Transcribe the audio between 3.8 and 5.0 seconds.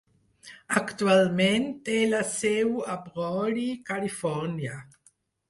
(Califòrnia).